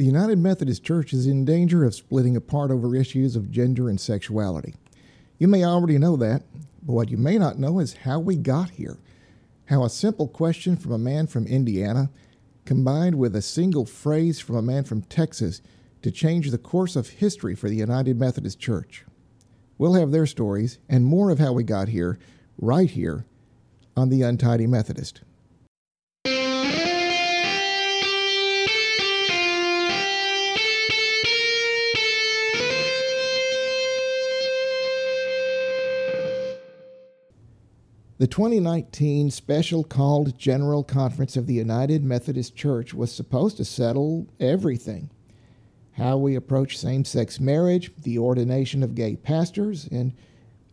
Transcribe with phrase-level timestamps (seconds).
[0.00, 4.00] The United Methodist Church is in danger of splitting apart over issues of gender and
[4.00, 4.74] sexuality.
[5.36, 6.42] You may already know that,
[6.82, 8.96] but what you may not know is how we got here.
[9.66, 12.08] How a simple question from a man from Indiana,
[12.64, 15.60] combined with a single phrase from a man from Texas,
[16.00, 19.04] to change the course of history for the United Methodist Church.
[19.76, 22.18] We'll have their stories and more of how we got here
[22.56, 23.26] right here
[23.94, 25.20] on The Untidy Methodist.
[38.20, 44.26] The 2019 special called General Conference of the United Methodist Church was supposed to settle
[44.38, 45.08] everything
[45.92, 50.12] how we approach same sex marriage, the ordination of gay pastors, and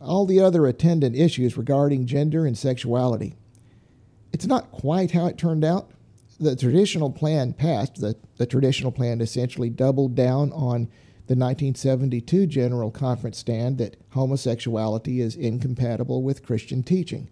[0.02, 3.34] all the other attendant issues regarding gender and sexuality.
[4.34, 5.92] It's not quite how it turned out.
[6.42, 8.02] The traditional plan passed.
[8.02, 10.90] The, the traditional plan essentially doubled down on
[11.28, 17.30] the 1972 General Conference stand that homosexuality is incompatible with Christian teaching.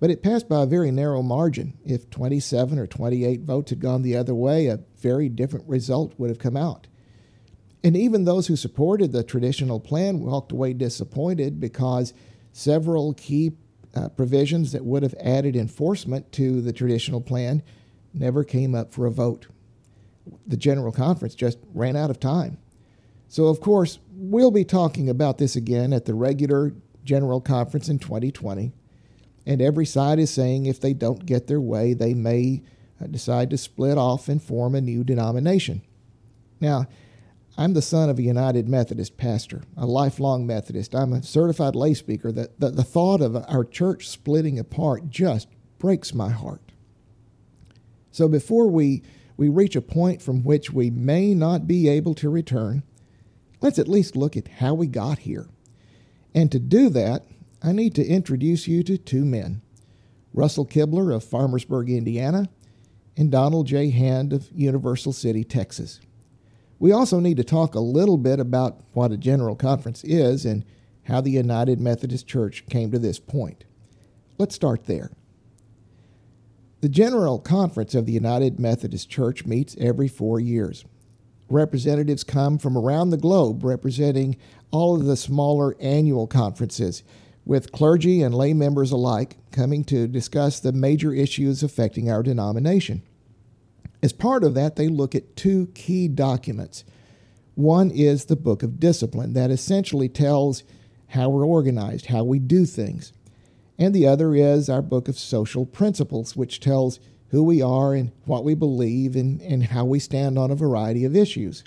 [0.00, 1.74] But it passed by a very narrow margin.
[1.84, 6.30] If 27 or 28 votes had gone the other way, a very different result would
[6.30, 6.86] have come out.
[7.84, 12.14] And even those who supported the traditional plan walked away disappointed because
[12.52, 13.52] several key
[13.94, 17.62] uh, provisions that would have added enforcement to the traditional plan
[18.14, 19.48] never came up for a vote.
[20.46, 22.58] The General Conference just ran out of time.
[23.28, 27.98] So, of course, we'll be talking about this again at the regular General Conference in
[27.98, 28.72] 2020.
[29.50, 32.62] And every side is saying if they don't get their way, they may
[33.02, 35.82] uh, decide to split off and form a new denomination.
[36.60, 36.86] Now,
[37.58, 40.94] I'm the son of a United Methodist pastor, a lifelong Methodist.
[40.94, 42.30] I'm a certified lay speaker.
[42.30, 45.48] The, the, the thought of our church splitting apart just
[45.80, 46.62] breaks my heart.
[48.12, 49.02] So before we,
[49.36, 52.84] we reach a point from which we may not be able to return,
[53.60, 55.48] let's at least look at how we got here.
[56.36, 57.24] And to do that,
[57.62, 59.62] I need to introduce you to two men
[60.32, 62.48] Russell Kibler of Farmersburg, Indiana,
[63.16, 63.90] and Donald J.
[63.90, 66.00] Hand of Universal City, Texas.
[66.78, 70.64] We also need to talk a little bit about what a general conference is and
[71.04, 73.64] how the United Methodist Church came to this point.
[74.38, 75.10] Let's start there.
[76.80, 80.86] The General Conference of the United Methodist Church meets every four years.
[81.50, 84.36] Representatives come from around the globe representing
[84.70, 87.02] all of the smaller annual conferences
[87.44, 93.02] with clergy and lay members alike coming to discuss the major issues affecting our denomination.
[94.02, 96.84] As part of that, they look at two key documents.
[97.54, 100.62] One is the Book of Discipline, that essentially tells
[101.08, 103.12] how we're organized, how we do things.
[103.78, 108.12] And the other is our Book of Social Principles, which tells who we are and
[108.24, 111.64] what we believe and, and how we stand on a variety of issues.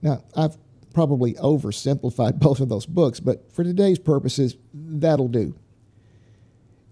[0.00, 0.56] Now, I've
[0.92, 5.54] probably oversimplified both of those books, but for today's purposes, that'll do.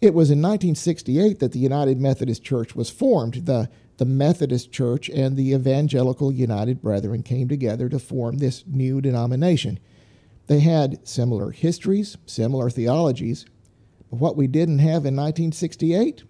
[0.00, 3.46] It was in 1968 that the United Methodist Church was formed.
[3.46, 3.68] The,
[3.98, 9.78] the Methodist Church and the Evangelical United Brethren came together to form this new denomination.
[10.46, 13.44] They had similar histories, similar theologies,
[14.10, 16.24] but what we didn't have in 1968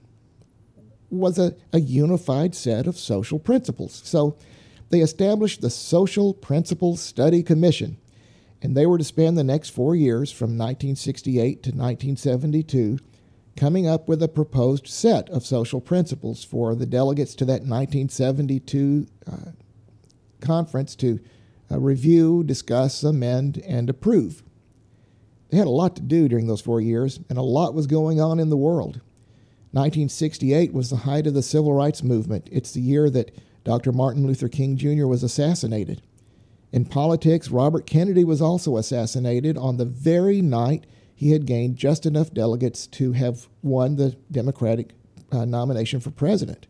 [1.10, 4.02] was a, a unified set of social principles.
[4.04, 4.36] So
[4.90, 7.96] they established the Social Principles Study Commission,
[8.60, 12.98] and they were to spend the next four years from 1968 to 1972
[13.56, 19.06] coming up with a proposed set of social principles for the delegates to that 1972
[19.26, 19.36] uh,
[20.40, 21.20] conference to
[21.70, 24.42] uh, review, discuss, amend, and approve.
[25.50, 28.20] They had a lot to do during those four years, and a lot was going
[28.20, 29.00] on in the world.
[29.72, 32.48] 1968 was the height of the civil rights movement.
[32.50, 33.30] It's the year that
[33.64, 33.92] Dr.
[33.92, 35.06] Martin Luther King Jr.
[35.06, 36.02] was assassinated.
[36.72, 42.06] In politics, Robert Kennedy was also assassinated on the very night he had gained just
[42.06, 44.92] enough delegates to have won the Democratic
[45.30, 46.66] uh, nomination for president.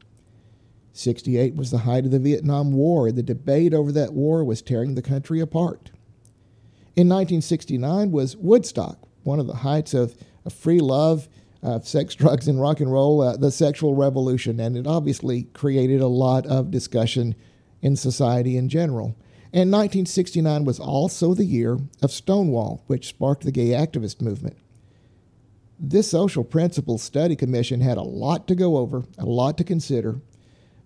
[0.92, 3.06] 68 was the height of the Vietnam War.
[3.06, 5.90] and The debate over that war was tearing the country apart.
[6.96, 11.28] In 1969 was Woodstock, one of the heights of, of free love
[11.62, 16.00] uh, sex, drugs, and rock and roll, uh, the sexual revolution, and it obviously created
[16.00, 17.34] a lot of discussion
[17.82, 19.16] in society in general.
[19.52, 24.56] And 1969 was also the year of Stonewall, which sparked the gay activist movement.
[25.78, 30.20] This Social Principles Study Commission had a lot to go over, a lot to consider,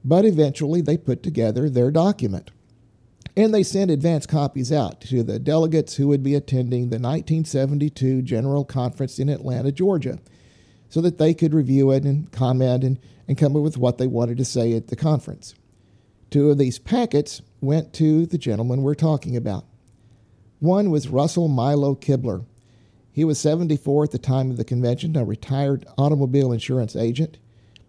[0.05, 2.50] but eventually they put together their document.
[3.37, 8.23] And they sent advance copies out to the delegates who would be attending the 1972
[8.23, 10.21] General Conference in Atlanta, Georgia
[10.94, 14.06] so that they could review it and comment and, and come up with what they
[14.06, 15.52] wanted to say at the conference.
[16.31, 19.64] Two of these packets went to the gentleman we're talking about.
[20.61, 22.46] One was Russell Milo Kibler.
[23.11, 27.38] He was 74 at the time of the convention, a retired automobile insurance agent.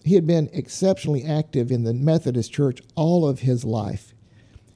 [0.03, 4.15] He had been exceptionally active in the Methodist Church all of his life.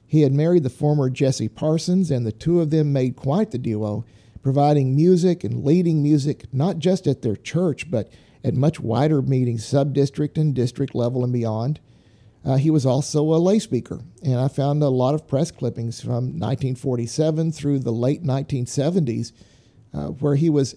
[0.06, 3.58] He had married the former Jesse Parsons, and the two of them made quite the
[3.58, 4.04] duo,
[4.42, 8.10] providing music and leading music not just at their church, but
[8.42, 11.80] at much wider meetings, sub district and district level and beyond.
[12.44, 16.00] Uh, he was also a lay speaker, and I found a lot of press clippings
[16.00, 19.32] from 1947 through the late 1970s
[19.92, 20.76] uh, where he was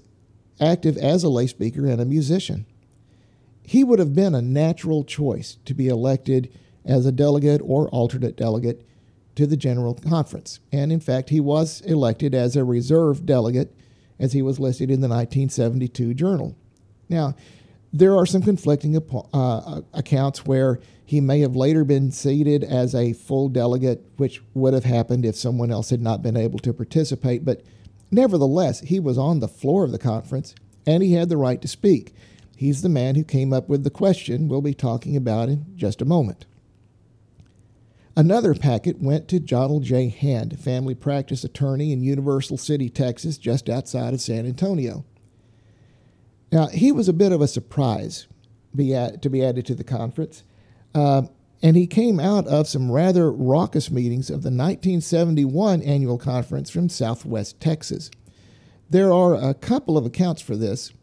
[0.59, 2.65] active as a lay speaker and a musician.
[3.61, 6.51] He would have been a natural choice to be elected
[6.83, 8.85] as a delegate or alternate delegate
[9.35, 10.59] to the General Conference.
[10.71, 13.75] And in fact, he was elected as a reserve delegate
[14.19, 16.55] as he was listed in the 1972 journal.
[17.09, 17.35] Now,
[17.91, 18.97] there are some conflicting
[19.33, 24.73] uh, accounts where he may have later been seated as a full delegate, which would
[24.73, 27.45] have happened if someone else had not been able to participate.
[27.45, 27.61] But
[28.09, 30.55] nevertheless, he was on the floor of the conference
[30.87, 32.13] and he had the right to speak.
[32.55, 36.01] He's the man who came up with the question we'll be talking about in just
[36.01, 36.45] a moment.
[38.15, 40.09] Another packet went to Donald J.
[40.09, 45.03] Hand, family practice attorney in Universal City, Texas, just outside of San Antonio.
[46.51, 48.27] Now, he was a bit of a surprise
[48.75, 50.43] to be added to the conference,
[50.93, 51.23] uh,
[51.63, 56.89] and he came out of some rather raucous meetings of the 1971 annual conference from
[56.89, 58.11] Southwest Texas.
[58.91, 60.93] There are a couple of accounts for this.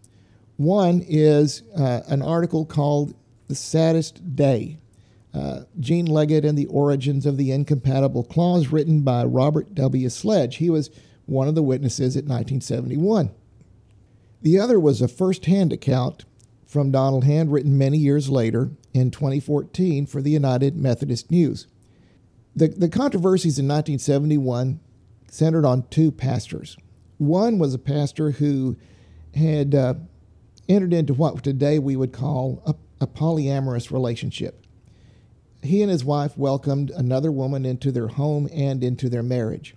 [0.58, 3.14] One is uh, an article called
[3.48, 4.80] The Saddest Day
[5.32, 10.09] uh, Gene Leggett and the Origins of the Incompatible Clause, written by Robert W.
[10.09, 10.56] Sledge.
[10.56, 10.91] He was
[11.27, 13.31] one of the witnesses at 1971.
[14.43, 16.25] The other was a first hand account
[16.67, 21.67] from Donald Hand, written many years later in 2014 for the United Methodist News.
[22.55, 24.81] The, the controversies in 1971
[25.29, 26.77] centered on two pastors.
[27.19, 28.77] One was a pastor who
[29.35, 29.94] had uh,
[30.69, 32.75] entered into what today we would call a,
[33.05, 34.67] a polyamorous relationship
[35.62, 39.74] he and his wife welcomed another woman into their home and into their marriage.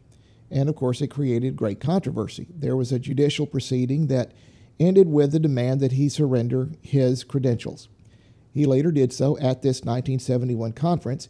[0.50, 2.48] And of course, it created great controversy.
[2.50, 4.32] There was a judicial proceeding that
[4.80, 7.90] ended with the demand that he surrender his credentials.
[8.54, 11.28] He later did so at this 1971 conference,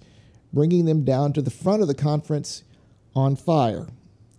[0.51, 2.63] bringing them down to the front of the conference
[3.15, 3.87] on fire.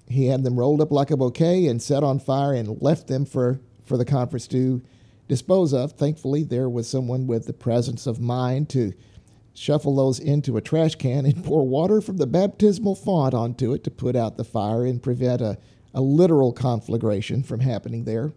[0.06, 3.25] He had them rolled up like a bouquet and set on fire and left them
[3.25, 4.82] for, for the conference to
[5.28, 5.93] dispose of.
[5.93, 8.93] Thankfully, there was someone with the presence of mind to
[9.55, 13.85] shuffle those into a trash can, and pour water from the baptismal font onto it
[13.85, 15.56] to put out the fire and prevent a,
[15.95, 18.33] a literal conflagration from happening there.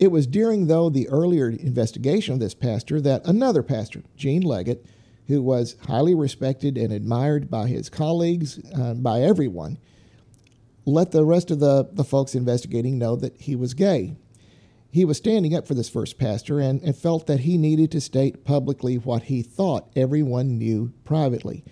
[0.00, 4.84] It was during, though, the earlier investigation of this pastor that another pastor, Gene Leggett,
[5.28, 9.78] who was highly respected and admired by his colleagues, uh, by everyone,
[10.84, 14.16] let the rest of the, the folks investigating know that he was gay
[14.94, 18.00] he was standing up for this first pastor and, and, felt that he needed to
[18.00, 21.64] state publicly what he thought everyone knew privately.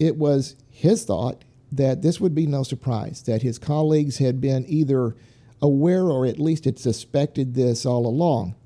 [0.00, 4.64] It was his thought that this would be no surprise, that his colleagues had been
[4.66, 5.14] either
[5.62, 8.56] aware or at least had suspected this all along.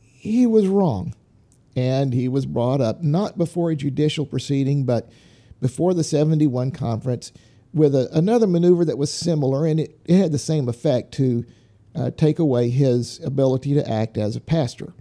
[0.00, 1.12] He was wrong,
[1.74, 5.10] and he was brought up not before a judicial proceeding, but
[5.60, 7.32] before the 71 conference
[7.74, 11.44] with a, another maneuver that was similar, and it, it had the same effect to
[11.94, 14.94] uh, take away his ability to act as a pastor.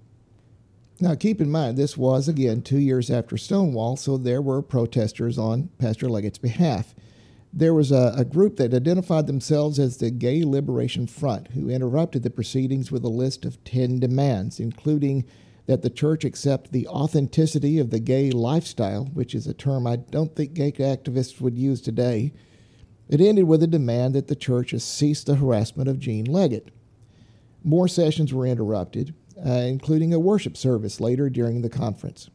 [1.00, 5.38] Now, keep in mind, this was again two years after Stonewall, so there were protesters
[5.38, 6.94] on Pastor Leggett's behalf.
[7.52, 12.24] There was a, a, group that identified themselves as the Gay Liberation Front who interrupted
[12.24, 15.26] the proceedings with a list of 10 demands, including
[15.66, 19.98] that the church accept the authenticity of the gay lifestyle, which is a term I
[19.98, 22.32] don't think gay activists would use today.
[23.10, 26.72] It ended with a demand that the church cease the harassment of Gene Leggett.
[27.64, 32.30] More sessions were interrupted, uh, including a worship service later during the conference.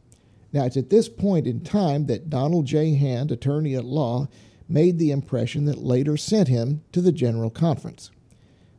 [0.53, 2.95] Now, it's at this point in time that Donald J.
[2.95, 4.27] Hand, attorney at law,
[4.69, 8.11] made the impression that later sent him to the General Conference.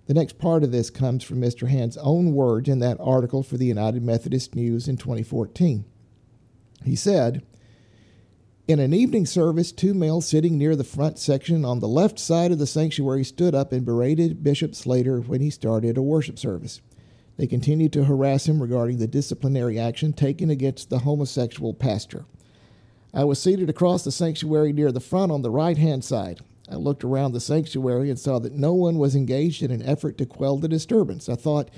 [0.06, 1.68] The next part of this comes from Mr.
[1.68, 5.84] Hand's own words in that article for the United Methodist News in 2014.
[6.84, 7.44] He said,
[8.68, 12.52] in an evening service, two males sitting near the front section on the left side
[12.52, 16.82] of the sanctuary stood up and berated Bishop Slater when he started a worship service.
[17.38, 22.26] They continued to harass him regarding the disciplinary action taken against the homosexual pastor.
[23.14, 26.40] I was seated across the sanctuary near the front on the right hand side.
[26.70, 30.18] I looked around the sanctuary and saw that no one was engaged in an effort
[30.18, 31.30] to quell the disturbance.
[31.30, 31.70] I thought,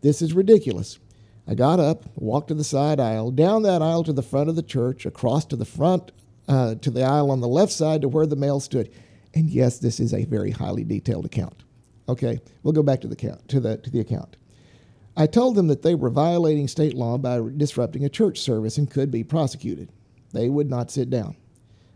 [0.00, 1.00] this is ridiculous.
[1.48, 4.54] I got up, walked to the side aisle, down that aisle to the front of
[4.54, 6.12] the church, across to the front,
[6.48, 8.90] uh, to the aisle on the left side to where the male stood.
[9.34, 11.64] And yes, this is a very highly detailed account.
[12.08, 14.36] Okay, we'll go back to the count, to the to the account.
[15.16, 18.90] I told them that they were violating state law by disrupting a church service and
[18.90, 19.90] could be prosecuted.
[20.32, 21.36] They would not sit down.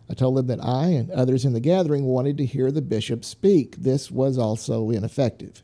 [0.09, 3.25] I told them that I and others in the gathering wanted to hear the bishop
[3.25, 3.77] speak.
[3.77, 5.63] This was also ineffective.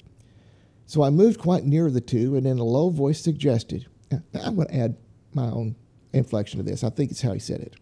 [0.85, 4.69] So I moved quite near the two and in a low voice suggested, I'm going
[4.69, 4.97] to add
[5.35, 5.75] my own
[6.13, 6.85] inflection to this.
[6.85, 7.75] I think it's how he said it.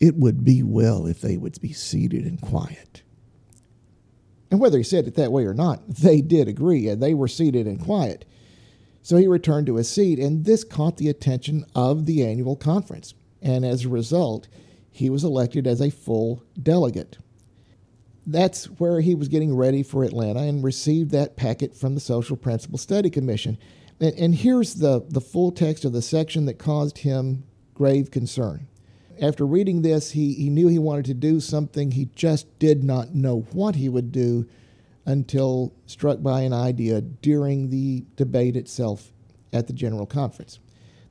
[0.00, 3.02] It would be well if they would be seated and quiet.
[4.50, 7.28] And whether he said it that way or not, they did agree, and they were
[7.28, 8.24] seated and quiet.
[9.02, 13.14] So he returned to his seat, and this caught the attention of the annual conference.
[13.42, 14.48] And as a result,
[14.90, 17.18] he was elected as a full delegate.
[18.26, 22.36] That's where he was getting ready for Atlanta and received that packet from the Social
[22.36, 23.58] Principle Study Commission.
[24.00, 28.68] And, and here's the, the full text of the section that caused him grave concern
[29.20, 31.90] after reading this, he, he knew he wanted to do something.
[31.90, 34.46] He just did not know what he would do
[35.04, 39.12] until struck by an idea during the debate itself
[39.52, 40.58] at the General Conference.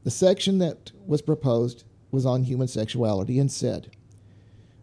[0.03, 3.91] The section that was proposed was on human sexuality and said,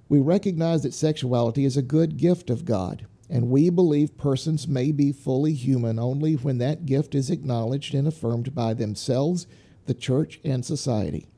[0.09, 4.93] We recognize that sexuality is a good gift of God, and we believe persons may
[4.93, 9.47] be fully human only when that gift is acknowledged and affirmed by themselves,
[9.87, 11.29] the church, and society.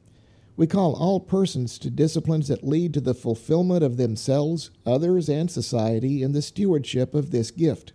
[0.56, 5.50] We call all persons to disciplines that lead to the fulfillment of themselves, others, and
[5.50, 7.92] society in the stewardship of this gift.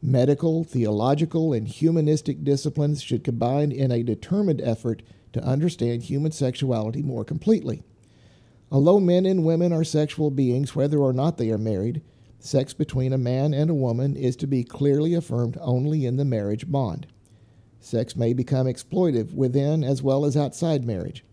[0.00, 5.02] Medical, theological, and humanistic disciplines should combine in a determined effort
[5.34, 7.82] to understand human sexuality more completely.
[8.72, 12.00] Although men and women are sexual beings, whether or not they are married,
[12.38, 16.24] sex between a man and a woman is to be clearly affirmed only in the
[16.24, 17.06] marriage bond.
[17.78, 21.24] Sex may become exploitive within as well as outside marriage.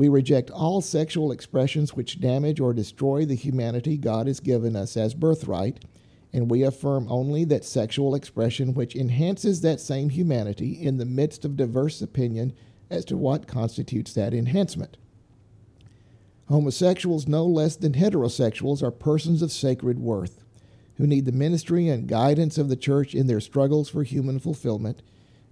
[0.00, 4.96] We reject all sexual expressions which damage or destroy the humanity God has given us
[4.96, 5.84] as birthright,
[6.32, 11.44] and we affirm only that sexual expression which enhances that same humanity in the midst
[11.44, 12.54] of diverse opinion
[12.88, 14.96] as to what constitutes that enhancement.
[16.48, 20.42] Homosexuals, no less than heterosexuals, are persons of sacred worth
[20.94, 25.02] who need the ministry and guidance of the church in their struggles for human fulfillment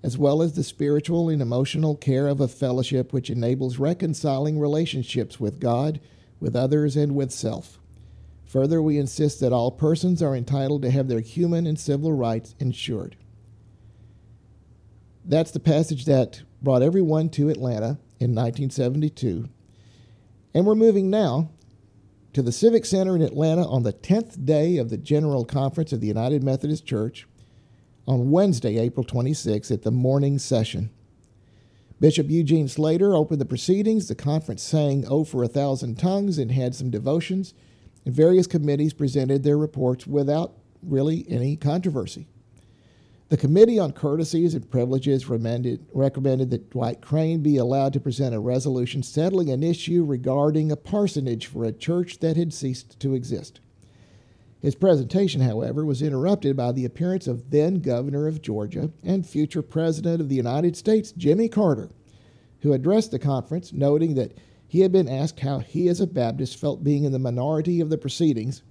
[0.03, 5.41] as well as the spiritual and emotional care of a fellowship which enables reconciling relationships
[5.41, 6.01] with God,
[6.41, 7.81] with others, and with self.
[8.47, 12.55] Further, we insist that all persons are entitled to have their human and civil rights
[12.59, 13.17] ensured.
[15.25, 19.49] That's the passage that brought everyone to Atlanta in 1972.
[20.55, 21.51] And we're moving now
[22.33, 26.01] to the Civic Center in Atlanta on the 10th day of the General Conference of
[26.01, 27.27] the United Methodist Church
[28.09, 30.89] on Wednesday, April 26, at the morning session.
[32.01, 34.09] Bishop Eugene Slater opened the proceedings.
[34.09, 37.53] The conference sang Oh for a Thousand Tongues and had some devotions,
[38.07, 42.27] and various committees presented their reports without really any controversy.
[43.29, 48.41] The Committee on Courtesies and Privileges recommended that Dwight Crane be allowed to present a
[48.41, 53.61] resolution settling an issue regarding a parsonage for a church that had ceased to exist.
[54.61, 59.63] His presentation, however, was interrupted by the appearance of then Governor of Georgia and future
[59.63, 61.91] President of the United States, Jimmy Carter,
[62.61, 64.33] who addressed the conference, noting that
[64.67, 67.89] he had been asked how he, as a Baptist, felt being in the minority of
[67.89, 68.63] the proceedings.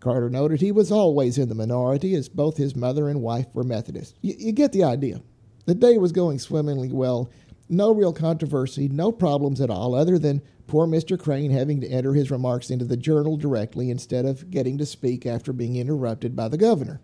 [0.00, 3.64] Carter noted he was always in the minority, as both his mother and wife were
[3.64, 4.18] Methodists.
[4.22, 5.20] You, you get the idea.
[5.66, 7.30] The day was going swimmingly well,
[7.68, 11.18] no real controversy, no problems at all, other than poor Mr.
[11.18, 15.26] Crane having to enter his remarks into the journal directly instead of getting to speak
[15.26, 17.00] after being interrupted by the governor.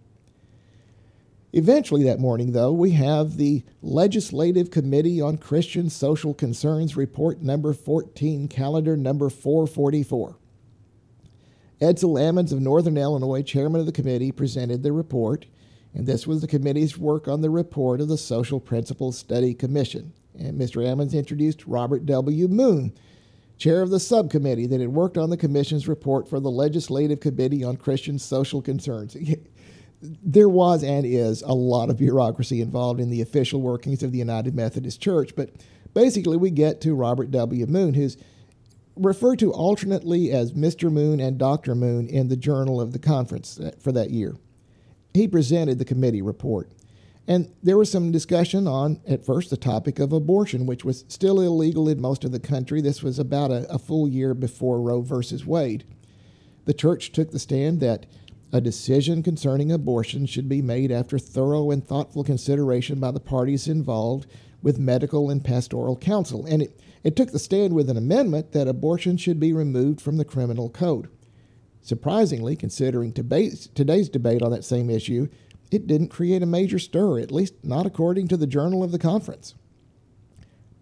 [1.53, 7.73] Eventually, that morning, though, we have the Legislative Committee on Christian Social Concerns Report number
[7.73, 10.37] 14, calendar number 444.
[11.81, 15.47] Edsel Ammons of Northern Illinois, chairman of the committee, presented the report,
[15.95, 20.13] and this was the committee's work on the report of the Social Principles Study Commission.
[20.39, 20.85] And Mr.
[20.85, 22.49] Ammons introduced Robert W.
[22.49, 22.93] Moon,
[23.57, 27.63] chair of the subcommittee that had worked on the Commission's report for the Legislative Committee
[27.65, 29.17] on Christian Social Concerns.
[30.03, 34.19] there was and is a lot of bureaucracy involved in the official workings of the
[34.19, 35.51] United Methodist Church, but
[35.95, 37.67] basically we get to Robert W.
[37.67, 38.17] Moon, who's
[38.97, 40.91] referred to alternately as Mr.
[40.91, 41.75] Moon and Dr.
[41.75, 44.37] Moon in the journal of the conference uh, for that year.
[45.13, 46.71] He presented the committee report.
[47.27, 51.41] And there was some discussion on, at first, the topic of abortion, which was still
[51.41, 52.83] illegal in most of the country.
[52.83, 55.85] This was about a, a full year before Roe versus Wade.
[56.67, 58.05] The church took the stand that
[58.55, 63.67] A decision concerning abortion should be made after thorough and thoughtful consideration by the parties
[63.67, 64.29] involved
[64.63, 66.47] with medical and pastoral counsel.
[66.47, 70.19] And it, it took the stand with an amendment that abortion should be removed from
[70.19, 71.09] the criminal code.
[71.83, 75.27] Surprisingly, considering today's debate on that same issue,
[75.71, 78.99] it didn't create a major stir, at least not according to the journal of the
[78.99, 79.55] conference.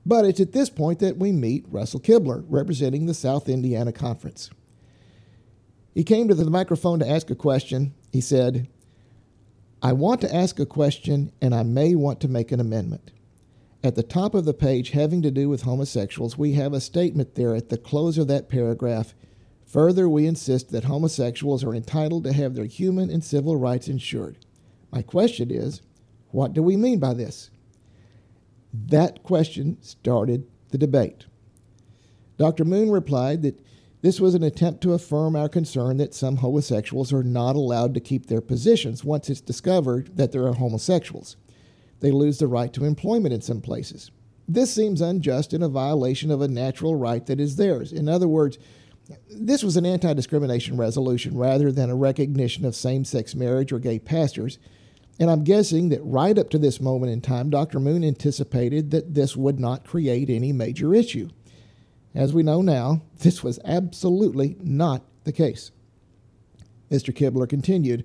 [0.05, 4.51] But it's at this point that we meet Russell Kibler, representing the South Indiana Conference.
[5.95, 7.95] He came to the microphone to ask a question.
[8.11, 8.69] He said,
[9.83, 13.11] I want to ask a question and I may want to make an amendment.
[13.85, 17.35] At the top of the page, having to do with homosexuals, we have a statement
[17.35, 19.13] there at the close of that paragraph.
[19.67, 24.39] Further, we insist that homosexuals are entitled to have their human and civil rights ensured.
[24.93, 25.83] My question is,
[26.31, 27.51] what do we mean by this?
[28.73, 31.27] That question started the debate.
[32.39, 32.65] Dr.
[32.65, 33.61] Moon replied that
[34.03, 38.01] this was an attempt to affirm our concern that some homosexuals are not allowed to
[38.01, 41.37] keep their positions once it's discovered that they are homosexuals.
[42.01, 44.11] They lose the right to employment in some places.
[44.49, 47.93] This seems unjust and a violation of a natural right that is theirs.
[47.93, 48.59] In other words,
[49.31, 53.79] this was an anti discrimination resolution rather than a recognition of same sex marriage or
[53.79, 54.59] gay pastors.
[55.19, 57.79] And I'm guessing that right up to this moment in time, Dr.
[57.79, 61.29] Moon anticipated that this would not create any major issue.
[62.15, 65.71] As we know now, this was absolutely not the case.
[66.91, 67.15] Mr.
[67.15, 68.05] Kibler continued,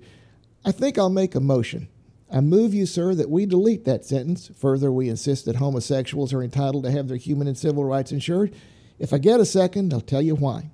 [0.64, 1.88] I think I'll make a motion.
[2.30, 4.50] I move you, sir, that we delete that sentence.
[4.58, 8.54] Further, we insist that homosexuals are entitled to have their human and civil rights ensured.
[8.98, 10.70] If I get a second, I'll tell you why.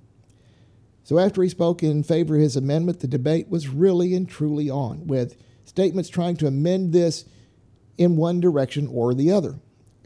[1.05, 4.71] So, after he spoke in favor of his amendment, the debate was really and truly
[4.71, 7.25] on, with statements trying to amend this
[7.99, 9.59] in one direction or the other.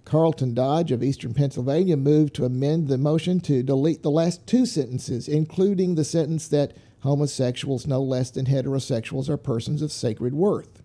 [0.05, 4.65] Carlton Dodge of Eastern Pennsylvania moved to amend the motion to delete the last two
[4.65, 10.83] sentences, including the sentence that homosexuals no less than heterosexuals are persons of sacred worth.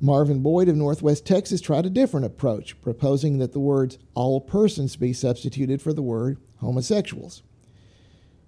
[0.00, 4.96] Marvin Boyd of Northwest Texas tried a different approach, proposing that the words all persons
[4.96, 7.42] be substituted for the word homosexuals.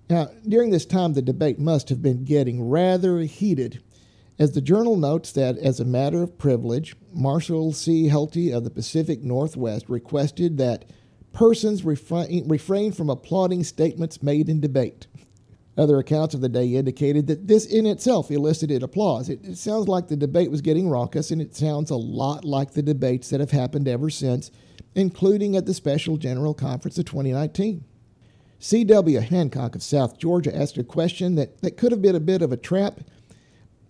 [0.08, 3.82] Now, during this time, the debate must have been getting rather heated
[4.40, 8.08] as the journal notes that, as a matter of privilege, Marshall C.
[8.08, 10.86] Helty of the Pacific Northwest requested that
[11.34, 15.06] persons refrain, refrain from applauding statements made in debate.
[15.76, 19.28] Other accounts of the day indicated that this in itself elicited applause.
[19.28, 22.72] It, it, sounds like the debate was getting raucous, and it sounds a lot like
[22.72, 24.50] the debates that have happened ever since,
[24.94, 27.84] including at the Special General Conference of 2019.
[28.58, 29.20] C.W.
[29.20, 32.52] Hancock of South Georgia asked a question that, that could have been a bit of
[32.52, 33.00] a trap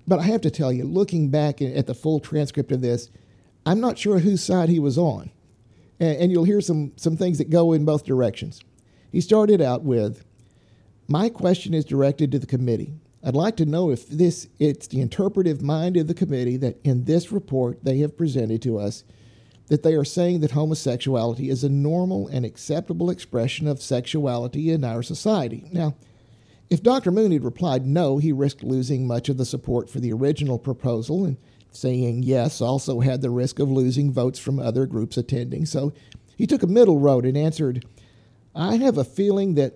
[0.06, 3.10] but I have to tell you, looking back at the full transcript of this,
[3.66, 5.30] I'm not sure whose side he was on.
[5.98, 8.62] And, you'll hear some, some things that go in both directions.
[9.12, 10.24] He started out with
[11.08, 12.94] My question is directed to the committee.
[13.22, 17.04] I'd like to know if this it's the interpretive mind of the committee that in
[17.04, 19.04] this report they have presented to us
[19.66, 24.84] that they are saying that homosexuality is a normal and acceptable expression of sexuality in
[24.84, 25.64] our society.
[25.70, 25.94] Now,
[26.70, 27.11] if Dr.
[27.11, 31.24] Moon had replied no, he risked losing much of the support for the original proposal,
[31.24, 31.37] and
[31.72, 35.66] saying yes also had the risk of losing votes from other groups attending.
[35.66, 35.92] So
[36.37, 37.85] he took a middle road and answered,
[38.54, 39.74] I have a feeling that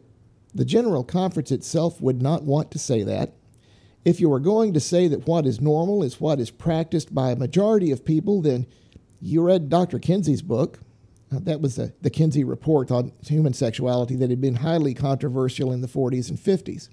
[0.54, 3.34] the General Conference itself would not want to say that.
[4.04, 7.30] If you are going to say that what is normal is what is practiced by
[7.30, 8.66] a majority of people, then
[9.20, 9.98] you read Dr.
[9.98, 10.78] Kinsey's book,
[11.34, 15.72] Uh, that was the, the Kinsey report on human sexuality that had been highly controversial
[15.72, 16.88] in the 40s and 50s.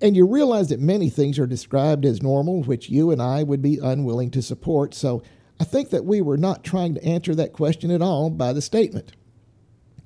[0.00, 3.62] And you realize that many things are described as normal, which you and I would
[3.62, 4.94] be unwilling to support.
[4.94, 5.22] So
[5.60, 8.62] I think that we were not trying to answer that question at all by the
[8.62, 9.12] statement.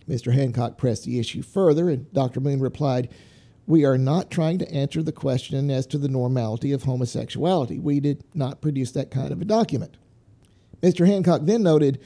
[0.08, 0.32] Mr.
[0.32, 2.40] Hancock pressed the issue further, and Dr.
[2.40, 3.08] Moon replied,
[3.66, 7.78] We are not trying to answer the question as to the normality of homosexuality.
[7.78, 9.96] We did not produce that kind of a document.
[10.82, 11.06] Mr.
[11.06, 12.00] Hancock then noted,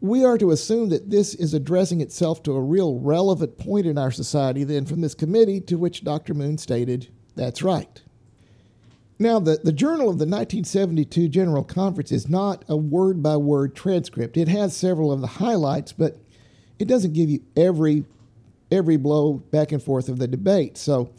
[0.00, 3.98] we are to assume that this is addressing itself to a real relevant point in
[3.98, 6.34] our society, then, from this committee, to which Dr.
[6.34, 8.02] Moon stated, That's right.
[9.18, 13.74] Now, the, the journal of the 1972 General Conference is not a word by word
[13.74, 14.36] transcript.
[14.36, 16.18] It has several of the highlights, but
[16.78, 18.04] it doesn't give you every,
[18.70, 20.78] every blow back and forth of the debate.
[20.78, 21.12] So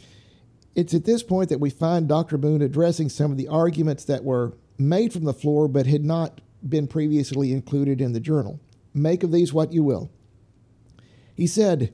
[0.76, 2.38] it's at this point that we find Dr.
[2.38, 6.40] Moon addressing some of the arguments that were made from the floor but had not
[6.68, 8.62] been previously included in the journal.
[9.02, 10.12] Make of these what you will.
[11.36, 11.94] He said,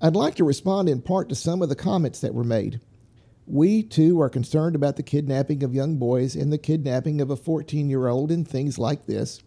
[0.00, 2.80] I'd like to respond in part to some of the comments that were made.
[3.46, 7.36] We, too, are concerned about the kidnapping of young boys and the kidnapping of a
[7.36, 9.42] 14 year old and things like this.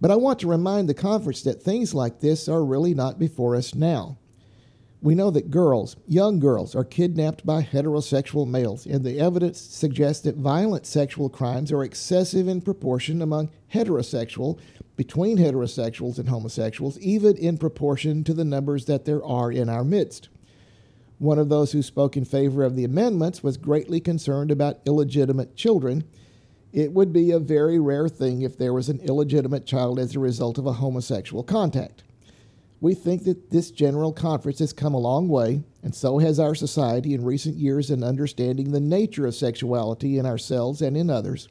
[0.00, 3.54] But I want to remind the conference that things like this are really not before
[3.56, 4.18] us now.
[5.02, 10.22] We know that girls, young girls, are kidnapped by heterosexual males, and the evidence suggests
[10.22, 14.60] that violent sexual crimes are excessive in proportion among heterosexual,
[14.94, 19.82] between heterosexuals and homosexuals, even in proportion to the numbers that there are in our
[19.82, 20.28] midst.
[21.18, 25.56] One of those who spoke in favor of the amendments was greatly concerned about illegitimate
[25.56, 26.04] children.
[26.72, 30.20] It would be a very rare thing if there was an illegitimate child as a
[30.20, 32.04] result of a homosexual contact.
[32.82, 36.56] We think that this General Conference has come a long way, and so has our
[36.56, 41.48] society in recent years in understanding the nature of sexuality in ourselves and in others.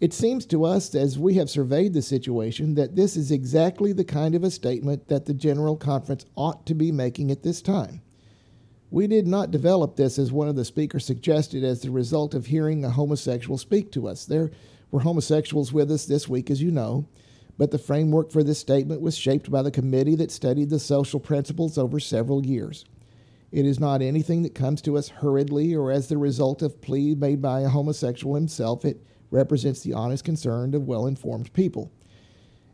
[0.00, 4.04] It seems to us, as we have surveyed the situation, that this is exactly the
[4.04, 8.00] kind of a statement that the General Conference ought to be making at this time.
[8.88, 12.46] We did not develop this, as one of the speakers suggested, as the result of
[12.46, 14.26] hearing a homosexual speak to us.
[14.26, 14.52] There
[14.92, 17.08] were homosexuals with us this week, as you know,
[17.62, 21.20] but the framework for this statement was shaped by the committee that studied the social
[21.20, 22.84] principles over several years.
[23.52, 27.14] It is not anything that comes to us hurriedly or as the result of plea
[27.14, 28.84] made by a homosexual himself.
[28.84, 31.92] It represents the honest concern of well informed people.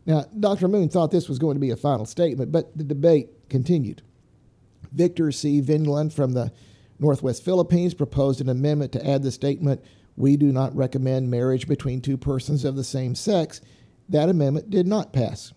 [0.07, 0.67] Now, Dr.
[0.67, 4.01] Moon thought this was going to be a final statement, but the debate continued.
[4.91, 5.61] Victor C.
[5.61, 6.51] Vinland from the
[6.97, 9.85] Northwest Philippines proposed an amendment to add the statement,
[10.17, 13.61] We do not recommend marriage between two persons of the same sex
[14.09, 15.53] that amendment did not pass.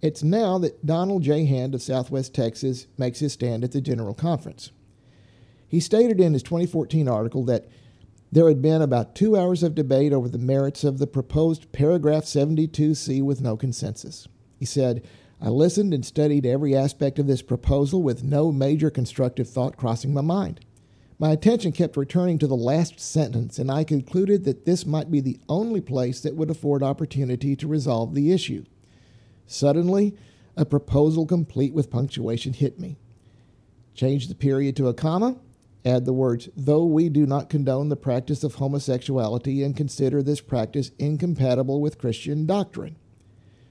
[0.00, 1.44] It's now that Donald J.
[1.44, 4.72] Hand of Southwest Texas makes his stand at the General Conference.
[5.68, 7.68] He stated in his 2014 article that
[8.32, 12.24] there had been about two hours of debate over the merits of the proposed paragraph
[12.24, 14.26] 72C with no consensus.
[14.58, 15.06] He said,
[15.40, 20.14] I listened and studied every aspect of this proposal with no major constructive thought crossing
[20.14, 20.60] my mind.
[21.22, 25.20] My attention kept returning to the last sentence, and I concluded that this might be
[25.20, 28.64] the only place that would afford opportunity to resolve the issue.
[29.46, 30.16] Suddenly,
[30.56, 32.96] a proposal complete with punctuation hit me.
[33.94, 35.36] Change the period to a comma,
[35.84, 40.40] add the words, though we do not condone the practice of homosexuality and consider this
[40.40, 42.96] practice incompatible with Christian doctrine.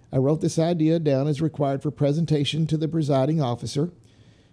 [0.10, 3.92] I wrote this idea down as required for presentation to the presiding officer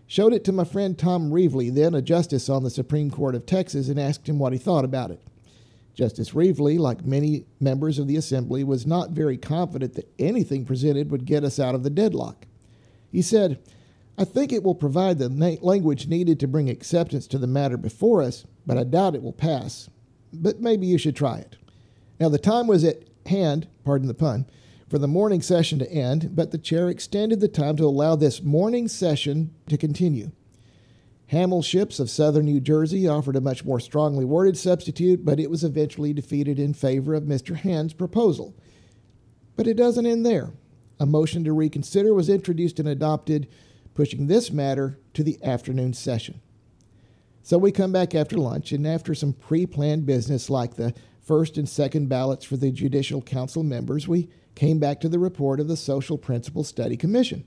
[0.08, 3.46] showed it to my friend Tom Reavley, then a justice on the Supreme Court of
[3.46, 5.20] Texas, and asked him what he thought about it.
[5.94, 11.10] Justice Reavley, like many members of the Assembly, was not very confident that anything presented
[11.10, 12.46] would get us out of the deadlock.
[13.12, 13.58] He said,
[14.16, 15.28] I think it will provide the
[15.60, 19.32] language needed to bring acceptance to the matter before us, but I doubt it will
[19.32, 19.90] pass.
[20.32, 21.56] But maybe you should try it.
[22.18, 24.46] Now, the time was at hand, pardon the pun,
[24.88, 28.42] for the morning session to end, but the chair extended the time to allow this
[28.42, 30.32] morning session to continue.
[31.26, 35.50] Hamel Ships of southern New Jersey offered a much more strongly worded substitute, but it
[35.50, 37.54] was eventually defeated in favor of Mr.
[37.54, 38.56] Hand's proposal.
[39.54, 40.52] But it doesn't end there.
[40.98, 43.46] A motion to reconsider was introduced and adopted,
[43.94, 46.40] pushing this matter to the afternoon session.
[47.42, 51.58] So we come back after lunch, and after some pre planned business like the first
[51.58, 55.68] and second ballots for the Judicial Council members, we came back to the report of
[55.68, 57.44] the Social Principles Study Commission.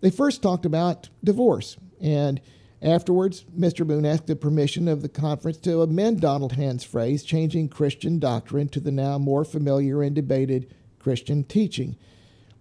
[0.00, 2.40] They first talked about divorce, and
[2.80, 3.84] afterwards, Mr.
[3.84, 8.68] Boone asked the permission of the conference to amend Donald Hand's phrase, changing Christian doctrine
[8.68, 11.96] to the now more familiar and debated Christian teaching.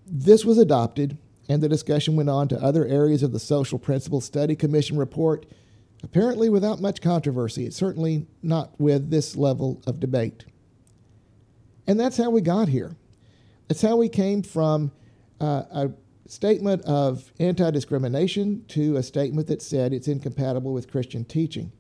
[0.08, 4.26] This was adopted, and the discussion went on to other areas of the Social Principles
[4.26, 5.46] Study Commission report,
[6.02, 10.46] apparently without much controversy, certainly not with this level of debate.
[11.86, 12.96] And that's how we got here.
[13.68, 14.92] It's how we came from
[15.40, 15.92] uh, a
[16.28, 21.72] statement of anti discrimination to a statement that said it's incompatible with Christian teaching.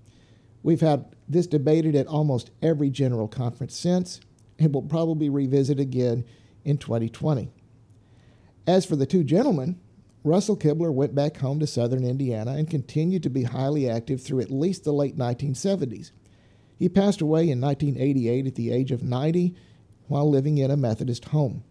[0.63, 4.19] We've had this debated at almost every general conference since,
[4.57, 6.25] and will probably revisit again
[6.63, 7.51] in 2020.
[8.65, 9.79] As for the two gentlemen,
[10.23, 14.39] Russell Kibler went back home to southern Indiana and continued to be highly active through
[14.39, 16.11] at least the late 1970s.
[16.77, 19.55] He passed away in 1988 at the age of 90
[20.07, 21.63] while living in a Methodist home.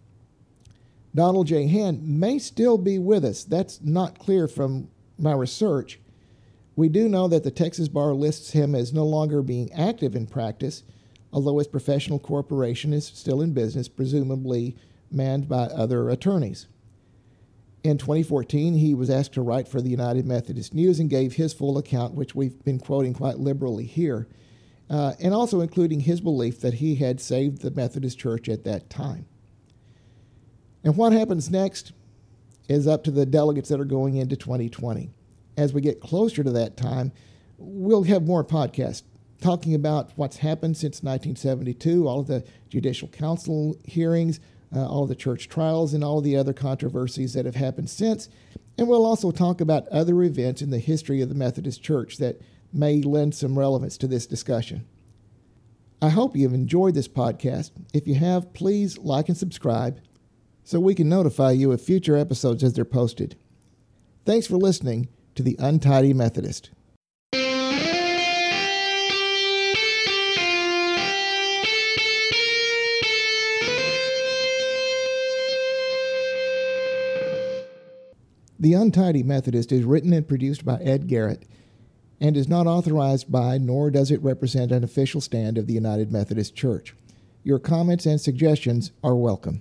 [1.15, 1.69] Donald J.
[1.69, 3.45] Hand may still be with us.
[3.45, 6.01] That's not clear from my research.
[6.77, 10.27] We do know that the Texas Bar lists him as no longer being active in
[10.27, 10.83] practice,
[11.33, 14.77] although his professional corporation is still in business, presumably
[15.11, 16.67] manned by other attorneys.
[17.85, 21.53] In 2014, he was asked to write for the United Methodist News and gave his
[21.53, 24.27] full account, which we've been quoting quite liberally here,
[24.91, 28.91] uh, and also including his belief that he had saved the Methodist Church at that
[28.91, 29.27] time.
[30.85, 31.93] And what happens next
[32.69, 35.11] is up to the delegates that are going into 2020.
[35.57, 37.13] As we get closer to that time,
[37.57, 39.03] we'll have more podcasts
[39.41, 44.41] talking about what's happened since 1972, all of the Judicial Council hearings,
[44.75, 48.29] uh, all of the church trials, and all the other controversies that have happened since,
[48.77, 52.41] And we'll also talk about other events in the history of the Methodist Church that
[52.73, 54.85] may lend some relevance to this discussion.
[56.03, 57.71] I hope you've enjoyed this podcast.
[57.93, 60.01] If you have, please like and subscribe
[60.65, 63.37] so we can notify you of future episodes as they're posted.
[64.25, 66.71] Thanks for listening to The Untidy Methodist.
[78.59, 81.43] The Untidy Methodist is written and produced by Ed Garrett
[82.19, 86.11] and is not authorized by nor does it represent an official stand of the United
[86.11, 86.95] Methodist Church.
[87.43, 89.61] Your comments and suggestions are welcome.